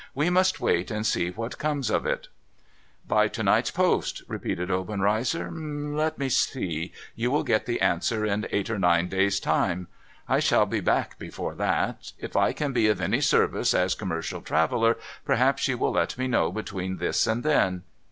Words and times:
'We 0.15 0.31
must 0.31 0.59
wait, 0.59 0.89
and 0.89 1.05
see 1.05 1.29
what 1.29 1.59
comes 1.59 1.91
of 1.91 2.07
it.'' 2.07 2.27
By 3.15 3.27
to 3.27 3.43
night's 3.43 3.69
post,' 3.69 4.23
repeated 4.27 4.71
Obenreizer.' 4.71 5.51
Let 6.03 6.17
me 6.17 6.27
see. 6.27 6.91
You 7.13 7.29
will 7.29 7.43
get 7.43 7.67
the 7.67 7.79
answer 7.81 8.25
in 8.25 8.47
eight 8.51 8.71
or 8.71 8.79
nine 8.79 9.09
days* 9.09 9.39
time. 9.39 9.89
I 10.27 10.39
shall 10.39 10.65
be 10.65 10.79
back 10.79 11.19
before 11.19 11.53
that. 11.53 12.13
If 12.17 12.35
I 12.35 12.51
can 12.51 12.73
be 12.73 12.87
of 12.87 12.99
any 12.99 13.21
service, 13.21 13.75
as 13.75 13.93
commercial 13.93 14.41
traveller, 14.41 14.97
perhaps 15.23 15.67
you 15.67 15.77
will 15.77 15.91
let 15.91 16.17
me 16.17 16.27
know 16.27 16.51
between 16.51 16.97
this 16.97 17.27
and 17.27 17.43
then. 17.43 17.83